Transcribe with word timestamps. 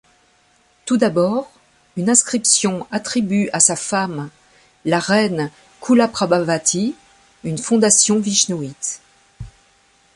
Tout 0.87 0.97
d’abord, 0.97 1.51
une 1.95 2.09
inscription 2.09 2.87
attribue 2.89 3.51
à 3.53 3.59
sa 3.59 3.75
femme, 3.75 4.31
la 4.83 4.97
reine 4.97 5.51
Kulaprabhavati, 5.79 6.95
une 7.43 7.59
fondation 7.59 8.19
vishnouite. 8.19 9.01